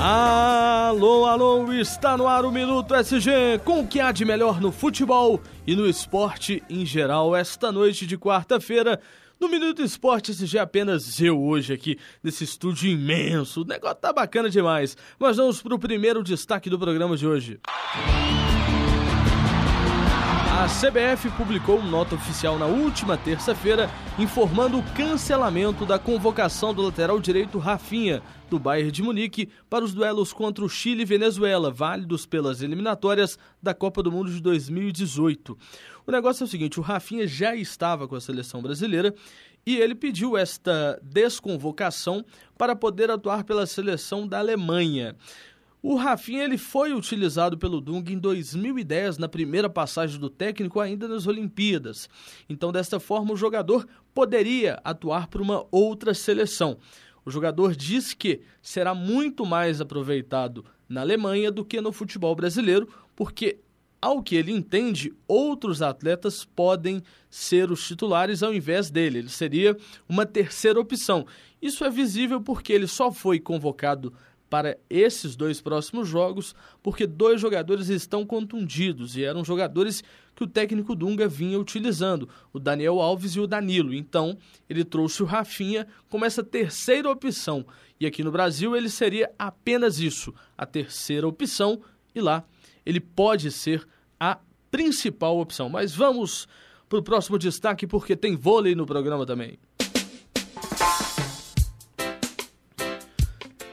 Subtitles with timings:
[0.00, 4.70] Alô, alô, está no ar o Minuto SG com o que há de melhor no
[4.70, 7.34] futebol e no esporte em geral.
[7.34, 9.00] Esta noite de quarta-feira,
[9.40, 13.62] no Minuto Esporte SG, apenas eu hoje aqui nesse estúdio imenso.
[13.62, 14.96] O negócio tá bacana demais.
[15.18, 17.60] Mas vamos para o primeiro destaque do programa de hoje.
[20.58, 23.88] A CBF publicou nota oficial na última terça-feira
[24.18, 28.20] informando o cancelamento da convocação do lateral direito Rafinha,
[28.50, 33.38] do Bayern de Munique, para os duelos contra o Chile e Venezuela, válidos pelas eliminatórias
[33.62, 35.56] da Copa do Mundo de 2018.
[36.04, 39.14] O negócio é o seguinte: o Rafinha já estava com a seleção brasileira
[39.64, 42.24] e ele pediu esta desconvocação
[42.58, 45.14] para poder atuar pela seleção da Alemanha.
[45.90, 51.08] O Rafinha ele foi utilizado pelo Dunga em 2010 na primeira passagem do técnico ainda
[51.08, 52.10] nas Olimpíadas.
[52.46, 56.76] Então, desta forma, o jogador poderia atuar por uma outra seleção.
[57.24, 62.86] O jogador diz que será muito mais aproveitado na Alemanha do que no futebol brasileiro,
[63.16, 63.58] porque
[63.98, 69.20] ao que ele entende, outros atletas podem ser os titulares ao invés dele.
[69.20, 69.74] Ele seria
[70.06, 71.24] uma terceira opção.
[71.62, 74.12] Isso é visível porque ele só foi convocado
[74.48, 80.02] para esses dois próximos jogos, porque dois jogadores estão contundidos e eram jogadores
[80.34, 83.92] que o técnico Dunga vinha utilizando, o Daniel Alves e o Danilo.
[83.92, 84.38] Então,
[84.68, 87.66] ele trouxe o Rafinha como essa terceira opção.
[88.00, 91.80] E aqui no Brasil ele seria apenas isso, a terceira opção,
[92.14, 92.44] e lá
[92.86, 93.86] ele pode ser
[94.18, 94.38] a
[94.70, 95.68] principal opção.
[95.68, 96.46] Mas vamos
[96.88, 99.58] para o próximo destaque, porque tem vôlei no programa também.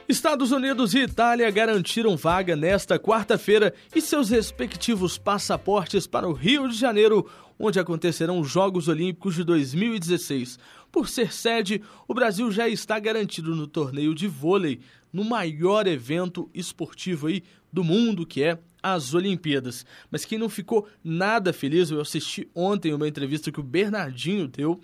[0.07, 6.69] Estados Unidos e Itália garantiram vaga nesta quarta-feira e seus respectivos passaportes para o Rio
[6.69, 10.59] de Janeiro, onde acontecerão os Jogos Olímpicos de 2016.
[10.91, 14.79] Por ser sede, o Brasil já está garantido no torneio de vôlei,
[15.11, 17.41] no maior evento esportivo aí
[17.73, 19.87] do mundo, que é as Olimpíadas.
[20.11, 24.79] Mas quem não ficou nada feliz, eu assisti ontem uma entrevista que o Bernardinho deu,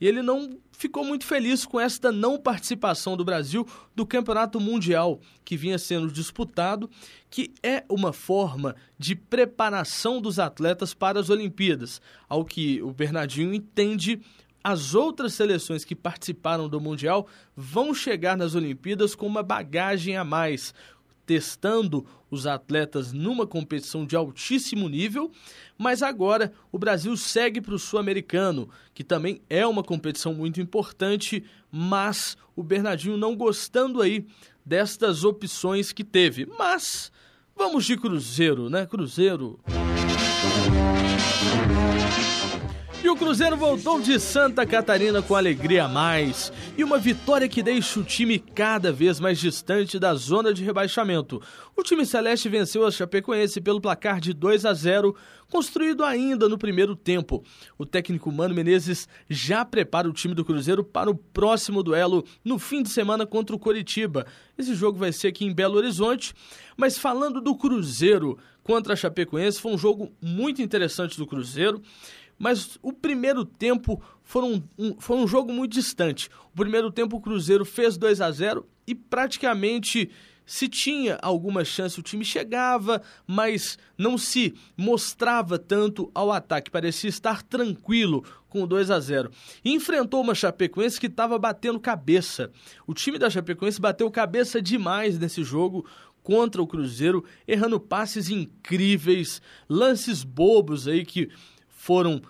[0.00, 5.20] e ele não ficou muito feliz com esta não participação do Brasil do Campeonato Mundial
[5.44, 6.88] que vinha sendo disputado,
[7.28, 12.00] que é uma forma de preparação dos atletas para as Olimpíadas.
[12.28, 14.20] Ao que o Bernardinho entende,
[14.64, 20.24] as outras seleções que participaram do Mundial vão chegar nas Olimpíadas com uma bagagem a
[20.24, 20.74] mais,
[21.30, 25.30] testando os atletas numa competição de altíssimo nível,
[25.78, 31.44] mas agora o Brasil segue para o Sul-Americano, que também é uma competição muito importante,
[31.70, 34.26] mas o Bernardinho não gostando aí
[34.66, 36.48] destas opções que teve.
[36.58, 37.12] Mas
[37.54, 38.84] vamos de Cruzeiro, né?
[38.86, 39.60] Cruzeiro.
[43.02, 47.62] E o Cruzeiro voltou de Santa Catarina com alegria a mais e uma vitória que
[47.62, 51.40] deixa o time cada vez mais distante da zona de rebaixamento.
[51.74, 55.16] O time celeste venceu a Chapecoense pelo placar de 2 a 0,
[55.50, 57.42] construído ainda no primeiro tempo.
[57.78, 62.58] O técnico Mano Menezes já prepara o time do Cruzeiro para o próximo duelo no
[62.58, 64.26] fim de semana contra o Coritiba.
[64.58, 66.34] Esse jogo vai ser aqui em Belo Horizonte,
[66.76, 71.80] mas falando do Cruzeiro contra a Chapecoense, foi um jogo muito interessante do Cruzeiro
[72.40, 76.30] mas o primeiro tempo foi um, um, foi um jogo muito distante.
[76.54, 80.10] O primeiro tempo o Cruzeiro fez 2 a 0 e praticamente
[80.46, 87.10] se tinha alguma chance o time chegava, mas não se mostrava tanto ao ataque, parecia
[87.10, 89.30] estar tranquilo com o 2 a 0.
[89.62, 92.50] E enfrentou uma Chapecoense que estava batendo cabeça.
[92.86, 95.86] O time da Chapecoense bateu cabeça demais nesse jogo
[96.22, 101.30] contra o Cruzeiro, errando passes incríveis, lances bobos aí que
[101.80, 102.20] foram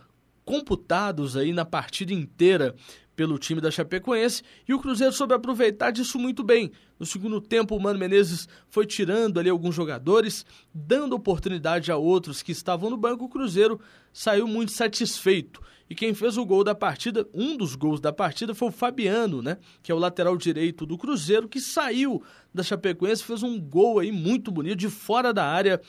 [0.44, 2.72] computados aí na partida inteira
[3.16, 6.70] pelo time da Chapecoense e o Cruzeiro soube aproveitar disso muito bem.
[7.00, 12.44] No segundo tempo, o Mano Menezes foi tirando ali alguns jogadores, dando oportunidade a outros
[12.44, 13.24] que estavam no banco.
[13.24, 13.80] O Cruzeiro
[14.12, 15.60] saiu muito satisfeito.
[15.90, 19.42] E quem fez o gol da partida, um dos gols da partida, foi o Fabiano,
[19.42, 19.58] né?
[19.82, 22.22] Que é o lateral direito do Cruzeiro, que saiu
[22.54, 25.80] da Chapecoense, fez um gol aí muito bonito, de fora da área.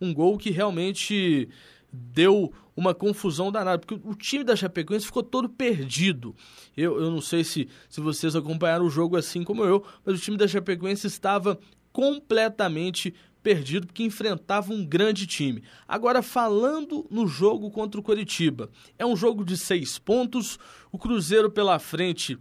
[0.00, 1.50] Um gol que realmente
[1.92, 6.34] deu uma confusão danada, porque o time da Chapecoense ficou todo perdido.
[6.76, 10.22] Eu, eu não sei se, se vocês acompanharam o jogo assim como eu, mas o
[10.22, 11.58] time da Chapecoense estava
[11.92, 15.62] completamente perdido porque enfrentava um grande time.
[15.88, 20.58] Agora, falando no jogo contra o Coritiba, é um jogo de seis pontos,
[20.92, 22.38] o Cruzeiro pela frente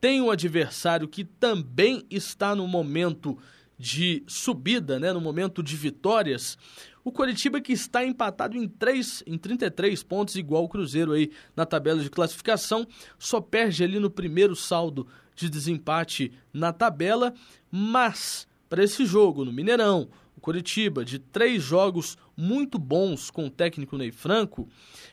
[0.00, 3.38] tem um adversário que também está no momento
[3.78, 6.58] de subida, né, no momento de vitórias.
[7.04, 11.66] O Coritiba que está empatado em, 3, em 33 pontos, igual o Cruzeiro aí na
[11.66, 12.86] tabela de classificação,
[13.18, 17.34] só perde ali no primeiro saldo de desempate na tabela,
[17.70, 20.08] mas para esse jogo no Mineirão.
[20.36, 24.68] O Curitiba, de três jogos muito bons com o técnico Ney Franco,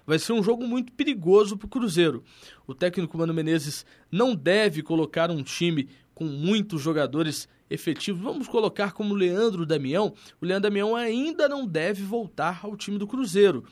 [0.06, 2.24] vai ser um jogo muito perigoso para o Cruzeiro.
[2.66, 8.22] O técnico Mano Menezes não deve colocar um time com muitos jogadores efetivos.
[8.22, 10.14] Vamos colocar como Leandro Damião.
[10.42, 13.64] O Leandro Damião ainda não deve voltar ao time do Cruzeiro.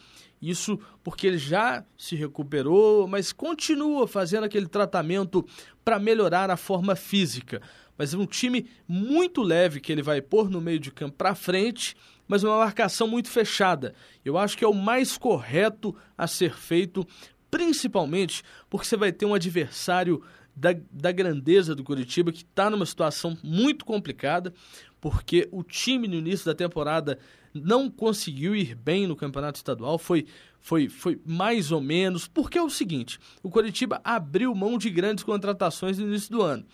[0.41, 5.45] Isso porque ele já se recuperou, mas continua fazendo aquele tratamento
[5.83, 7.61] para melhorar a forma física.
[7.97, 11.33] Mas é um time muito leve que ele vai pôr no meio de campo para
[11.33, 11.95] frente,
[12.27, 13.95] mas uma marcação muito fechada.
[14.23, 17.07] Eu acho que é o mais correto a ser feito,
[17.49, 20.23] principalmente porque você vai ter um adversário
[20.55, 24.53] da, da grandeza do Curitiba que está numa situação muito complicada,
[24.99, 27.19] porque o time no início da temporada
[27.53, 30.25] não conseguiu ir bem no campeonato estadual, foi,
[30.59, 35.23] foi, foi mais ou menos, porque é o seguinte: o Coritiba abriu mão de grandes
[35.23, 36.65] contratações no início do ano.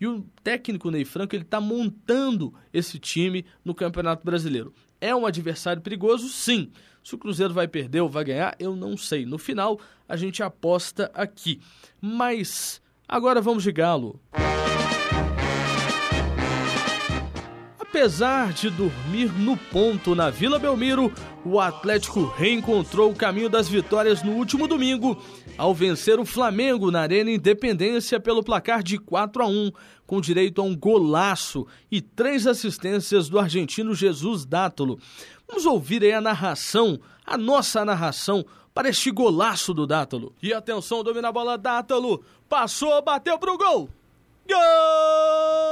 [0.00, 4.72] E o técnico Ney Franco ele está montando esse time no Campeonato Brasileiro.
[5.00, 6.70] É um adversário perigoso, sim.
[7.02, 9.24] Se o Cruzeiro vai perder ou vai ganhar, eu não sei.
[9.24, 11.60] No final, a gente aposta aqui.
[12.00, 14.20] Mas agora vamos de Galo.
[17.98, 21.12] Apesar de dormir no ponto na Vila Belmiro,
[21.44, 25.20] o Atlético reencontrou o caminho das vitórias no último domingo,
[25.56, 29.72] ao vencer o Flamengo na Arena Independência pelo placar de 4 a 1,
[30.06, 35.00] com direito a um golaço e três assistências do argentino Jesus Dátolo.
[35.48, 40.32] Vamos ouvir aí a narração, a nossa narração para este golaço do Dátolo.
[40.40, 43.90] E atenção, domina a bola Dátolo, passou, bateu pro gol.
[44.48, 45.67] Gol!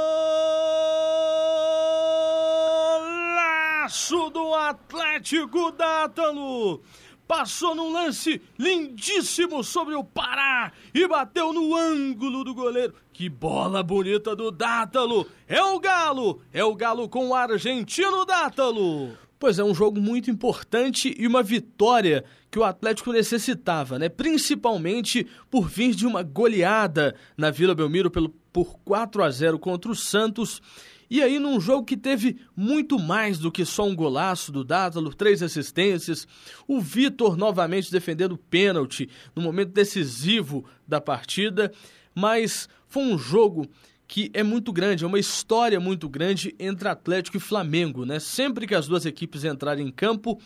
[3.87, 6.81] Golaço do Atlético Dátalo.
[7.25, 12.93] Passou num lance lindíssimo sobre o Pará e bateu no ângulo do goleiro.
[13.13, 15.25] Que bola bonita do Dátalo!
[15.47, 16.41] É o Galo!
[16.51, 19.17] É o Galo com o argentino Dátalo!
[19.39, 24.09] Pois é, um jogo muito importante e uma vitória que o Atlético necessitava, né?
[24.09, 29.91] Principalmente por vir de uma goleada na Vila Belmiro pelo, por 4 a 0 contra
[29.91, 30.61] o Santos
[31.09, 35.13] e aí, num jogo que teve muito mais do que só um golaço do Dátalo,
[35.13, 36.27] três assistências,
[36.67, 41.71] o Vitor novamente defendendo o pênalti no momento decisivo da partida,
[42.13, 43.67] mas foi um jogo
[44.07, 48.19] que é muito grande, é uma história muito grande entre Atlético e Flamengo, né?
[48.19, 50.39] Sempre que as duas equipes entrarem em campo,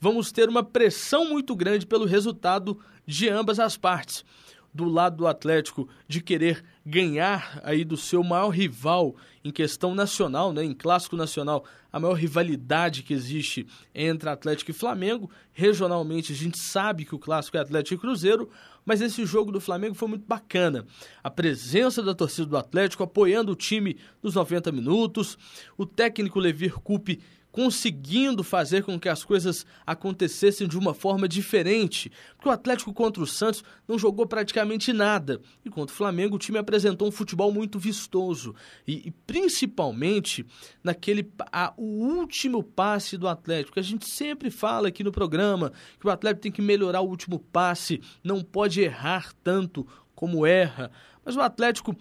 [0.00, 4.24] vamos ter uma pressão muito grande pelo resultado de ambas as partes
[4.72, 9.14] do lado do Atlético de querer ganhar aí do seu maior rival
[9.44, 14.74] em questão nacional, né, em clássico nacional, a maior rivalidade que existe entre Atlético e
[14.74, 15.30] Flamengo.
[15.52, 18.48] Regionalmente a gente sabe que o clássico é Atlético e Cruzeiro,
[18.84, 20.86] mas esse jogo do Flamengo foi muito bacana.
[21.22, 25.36] A presença da torcida do Atlético apoiando o time nos 90 minutos,
[25.76, 27.20] o técnico Levir Coupe
[27.52, 32.10] conseguindo fazer com que as coisas acontecessem de uma forma diferente.
[32.34, 35.40] Porque o Atlético contra o Santos não jogou praticamente nada.
[35.62, 38.54] E contra o Flamengo, o time apresentou um futebol muito vistoso.
[38.88, 40.46] E, e principalmente
[40.82, 43.78] naquele a, o último passe do Atlético.
[43.78, 47.38] A gente sempre fala aqui no programa que o Atlético tem que melhorar o último
[47.38, 50.90] passe, não pode errar tanto como erra.
[51.22, 51.94] Mas o Atlético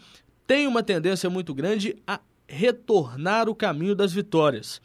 [0.47, 4.81] tem uma tendência muito grande a retornar o caminho das vitórias.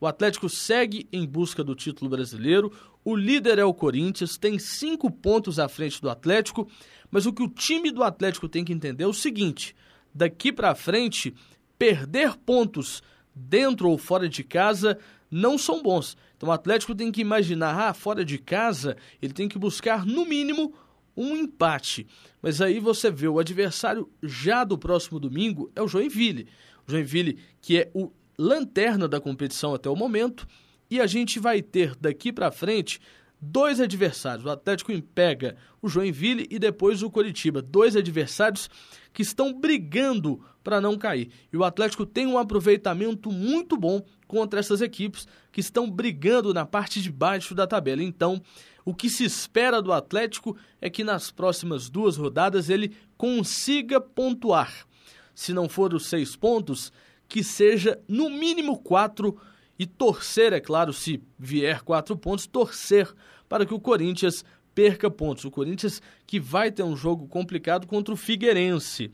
[0.00, 2.72] O Atlético segue em busca do título brasileiro.
[3.04, 6.68] O líder é o Corinthians, tem cinco pontos à frente do Atlético.
[7.10, 9.74] Mas o que o time do Atlético tem que entender é o seguinte:
[10.14, 11.34] daqui para frente,
[11.78, 13.02] perder pontos
[13.34, 14.98] dentro ou fora de casa
[15.30, 16.16] não são bons.
[16.36, 20.24] Então o Atlético tem que imaginar, ah, fora de casa, ele tem que buscar no
[20.24, 20.74] mínimo
[21.16, 22.06] um empate.
[22.40, 26.46] Mas aí você vê o adversário já do próximo domingo é o Joinville.
[26.86, 30.46] O Joinville, que é o lanterna da competição até o momento,
[30.90, 33.00] e a gente vai ter daqui para frente
[33.40, 34.44] dois adversários.
[34.44, 37.60] O Atlético pega o Joinville e depois o Coritiba.
[37.60, 38.68] Dois adversários
[39.12, 41.30] que estão brigando para não cair.
[41.52, 46.66] E o Atlético tem um aproveitamento muito bom contra essas equipes que estão brigando na
[46.66, 48.02] parte de baixo da tabela.
[48.02, 48.42] Então,
[48.84, 54.86] o que se espera do Atlético é que nas próximas duas rodadas ele consiga pontuar.
[55.34, 56.92] Se não for os seis pontos,
[57.28, 59.38] que seja no mínimo quatro
[59.78, 63.12] e torcer, é claro, se vier quatro pontos, torcer
[63.48, 64.44] para que o Corinthians
[64.74, 65.44] perca pontos.
[65.44, 69.12] O Corinthians que vai ter um jogo complicado contra o Figueirense.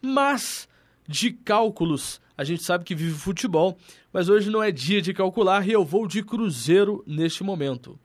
[0.00, 0.68] Mas
[1.06, 3.76] de cálculos, a gente sabe que vive futebol,
[4.12, 7.98] mas hoje não é dia de calcular e eu vou de Cruzeiro neste momento.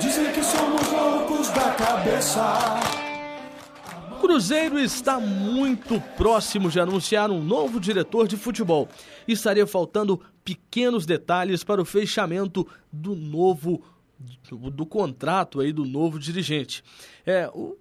[0.00, 3.03] Dizem que somos loucos da cabeça.
[4.26, 8.88] Cruzeiro está muito próximo de anunciar um novo diretor de futebol.
[9.28, 13.84] Estaria faltando pequenos detalhes para o fechamento do novo
[14.48, 16.82] do, do contrato aí do novo dirigente.
[17.26, 17.76] É, o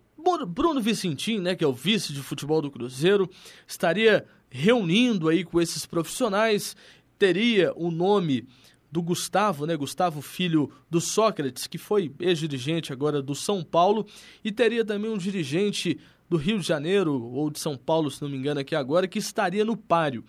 [0.46, 3.30] Bruno Vicentim, né, que é o vice de futebol do Cruzeiro,
[3.66, 6.76] estaria reunindo aí com esses profissionais,
[7.18, 8.46] teria o nome
[8.94, 9.76] do Gustavo, né?
[9.76, 14.06] Gustavo, filho do Sócrates, que foi ex-dirigente agora do São Paulo,
[14.44, 18.30] e teria também um dirigente do Rio de Janeiro, ou de São Paulo, se não
[18.30, 20.24] me engano, aqui agora, que estaria no páreo.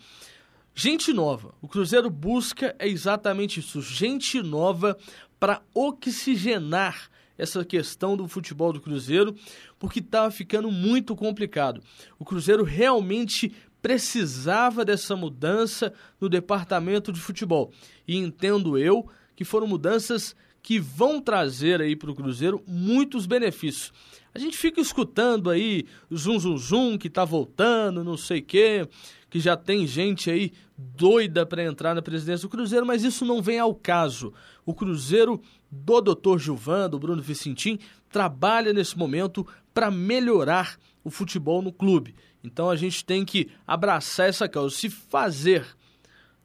[0.74, 1.54] Gente nova.
[1.62, 4.98] O Cruzeiro busca é exatamente isso, gente nova
[5.38, 9.34] para oxigenar essa questão do futebol do Cruzeiro,
[9.78, 11.82] porque estava ficando muito complicado.
[12.18, 17.70] O Cruzeiro realmente precisava dessa mudança no departamento de futebol.
[18.08, 23.92] E entendo eu que foram mudanças que vão trazer aí para o Cruzeiro muitos benefícios.
[24.34, 28.88] A gente fica escutando aí zum zum zum que tá voltando, não sei quê,
[29.30, 33.40] que já tem gente aí doida para entrar na presidência do Cruzeiro, mas isso não
[33.40, 34.32] vem ao caso.
[34.66, 36.38] O Cruzeiro do Dr.
[36.38, 37.78] Gilvan, do Bruno Vicentim,
[38.10, 42.16] trabalha nesse momento para melhorar o futebol no clube.
[42.42, 45.64] Então a gente tem que abraçar essa causa, se fazer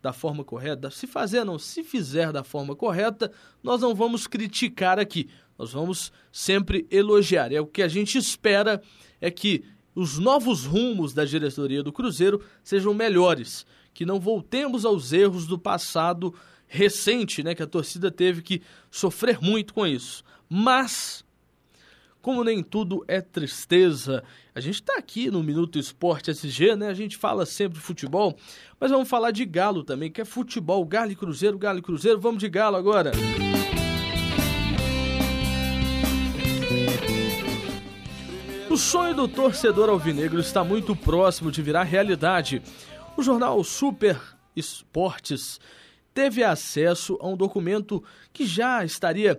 [0.01, 3.31] da forma correta, se fazer não, se fizer da forma correta,
[3.61, 5.29] nós não vamos criticar aqui.
[5.59, 7.51] Nós vamos sempre elogiar.
[7.51, 8.81] É o que a gente espera
[9.19, 15.11] é que os novos rumos da diretoria do Cruzeiro sejam melhores, que não voltemos aos
[15.11, 16.33] erros do passado
[16.65, 20.23] recente, né, que a torcida teve que sofrer muito com isso.
[20.47, 21.25] Mas
[22.21, 24.23] como nem tudo é tristeza,
[24.55, 26.87] a gente está aqui no Minuto Esporte SG, né?
[26.87, 28.37] A gente fala sempre de futebol,
[28.79, 32.19] mas vamos falar de Galo também, que é futebol, Galo e Cruzeiro, Galo e Cruzeiro.
[32.19, 33.11] Vamos de Galo agora.
[33.15, 33.58] Música
[38.79, 42.61] sonho do torcedor alvinegro está muito próximo de virar realidade.
[43.17, 44.17] O jornal Super
[44.55, 45.59] Esportes
[46.13, 49.37] teve acesso a um documento que já estaria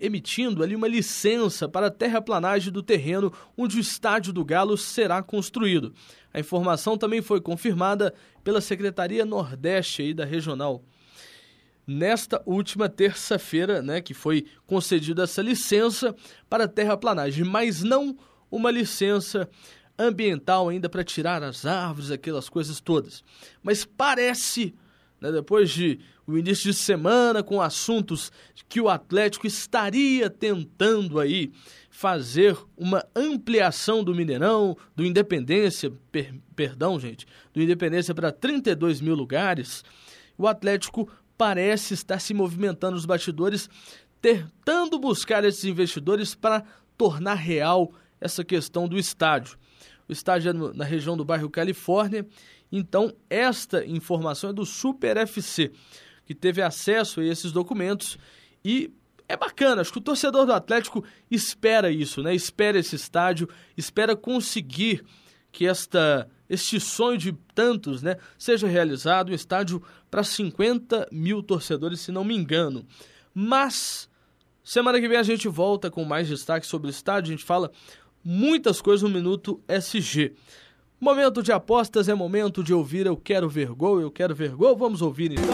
[0.00, 5.22] emitindo ali uma licença para a terraplanagem do terreno onde o estádio do Galo será
[5.22, 5.92] construído.
[6.32, 10.82] A informação também foi confirmada pela Secretaria Nordeste da regional.
[11.86, 16.16] Nesta última terça-feira, né, que foi concedida essa licença
[16.48, 18.16] para a terraplanagem, mas não
[18.52, 19.48] uma licença
[19.98, 23.24] ambiental ainda para tirar as árvores, aquelas coisas todas.
[23.62, 24.74] Mas parece,
[25.20, 28.30] né, depois de o início de semana com assuntos
[28.68, 31.52] que o Atlético estaria tentando aí
[31.90, 39.14] fazer uma ampliação do Mineirão, do Independência, per, perdão, gente, do Independência para 32 mil
[39.14, 39.84] lugares,
[40.38, 43.68] o Atlético parece estar se movimentando nos bastidores,
[44.20, 46.64] tentando buscar esses investidores para
[46.96, 47.92] tornar real
[48.22, 49.58] essa questão do estádio.
[50.08, 52.26] O estádio é no, na região do bairro Califórnia,
[52.70, 55.72] então esta informação é do Super FC,
[56.24, 58.18] que teve acesso a esses documentos
[58.64, 58.90] e
[59.28, 62.34] é bacana, acho que o torcedor do Atlético espera isso, né?
[62.34, 65.02] Espera esse estádio, espera conseguir
[65.50, 72.00] que esta este sonho de tantos, né, seja realizado, um estádio para 50 mil torcedores,
[72.00, 72.84] se não me engano.
[73.32, 74.06] Mas
[74.62, 77.70] semana que vem a gente volta com mais destaque sobre o estádio, a gente fala
[78.24, 80.32] muitas coisas no Minuto SG.
[81.00, 84.76] Momento de apostas é momento de ouvir Eu Quero Ver Gol, Eu Quero Ver Gol.
[84.76, 85.44] Vamos ouvir então.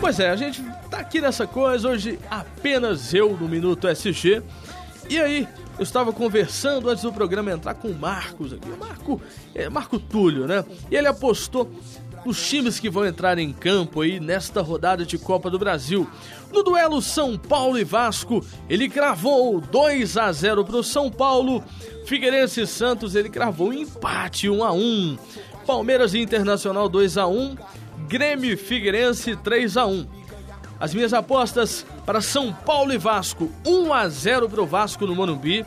[0.00, 4.42] Pois é, a gente tá aqui nessa coisa, hoje apenas eu no Minuto SG.
[5.10, 5.46] E aí,
[5.78, 8.68] eu estava conversando antes do programa entrar com o Marcos aqui.
[8.78, 9.20] Marco,
[9.54, 10.64] é Marco Túlio, né?
[10.90, 11.70] E ele apostou
[12.24, 16.08] os times que vão entrar em campo aí nesta rodada de Copa do Brasil.
[16.52, 21.62] No duelo São Paulo e Vasco, ele cravou 2 a 0 para o São Paulo.
[22.04, 25.18] Figueirense e Santos, ele cravou empate 1 a 1.
[25.66, 27.56] Palmeiras e Internacional 2 a 1.
[28.08, 30.06] Grêmio e Figueirense 3 a 1.
[30.80, 35.14] As minhas apostas para São Paulo e Vasco, 1 a 0 para o Vasco no
[35.14, 35.64] Morumbi.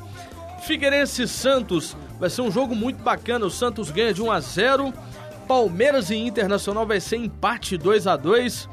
[0.64, 3.46] Figueirense e Santos, vai ser um jogo muito bacana.
[3.46, 4.94] O Santos ganha de 1 a 0.
[5.48, 8.70] Palmeiras e Internacional vai ser empate 2 a 2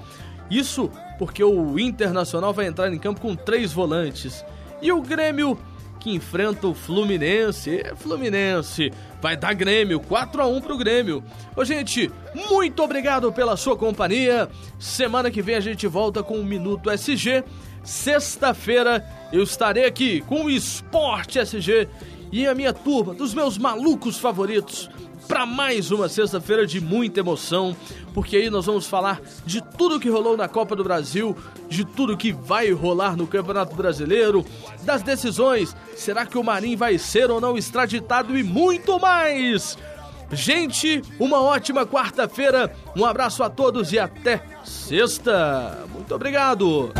[0.50, 4.44] Isso porque o Internacional vai entrar em campo com três volantes.
[4.80, 5.58] E o Grêmio
[6.00, 7.84] que enfrenta o Fluminense.
[7.96, 11.22] Fluminense vai dar Grêmio, 4 a 1 pro Grêmio.
[11.54, 12.10] Ô gente,
[12.48, 14.48] muito obrigado pela sua companhia.
[14.78, 17.44] Semana que vem a gente volta com o Minuto SG.
[17.84, 21.86] Sexta-feira eu estarei aqui com o Esporte SG
[22.32, 24.88] e a minha turma dos meus malucos favoritos
[25.30, 27.76] para mais uma sexta-feira de muita emoção,
[28.12, 31.36] porque aí nós vamos falar de tudo que rolou na Copa do Brasil,
[31.68, 34.44] de tudo que vai rolar no Campeonato Brasileiro,
[34.82, 39.78] das decisões, será que o Marinho vai ser ou não extraditado e muito mais.
[40.32, 45.84] Gente, uma ótima quarta-feira, um abraço a todos e até sexta.
[45.92, 46.92] Muito obrigado.